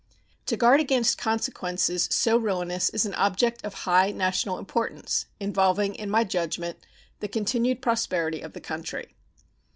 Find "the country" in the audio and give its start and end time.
8.53-9.13